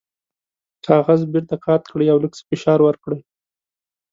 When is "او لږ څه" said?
2.13-2.43